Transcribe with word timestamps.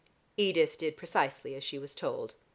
Edith 0.35 0.79
did 0.79 0.97
precisely 0.97 1.53
as 1.53 1.63
she 1.63 1.77
was 1.77 1.93
told. 1.93 2.33